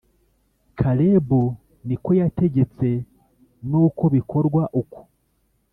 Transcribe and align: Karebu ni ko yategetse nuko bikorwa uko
Karebu 0.79 1.41
ni 1.87 1.95
ko 2.03 2.09
yategetse 2.21 2.87
nuko 3.69 4.03
bikorwa 4.15 4.63
uko 4.81 4.99